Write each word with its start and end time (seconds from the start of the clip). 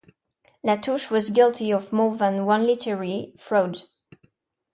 Latouche 0.65 1.11
was 1.11 1.29
guilty 1.29 1.69
of 1.71 1.93
more 1.93 2.17
than 2.17 2.47
one 2.47 2.65
literary 2.65 3.35
fraud. 3.37 3.83